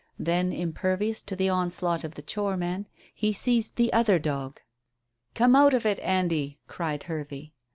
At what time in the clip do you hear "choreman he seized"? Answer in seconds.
2.23-3.75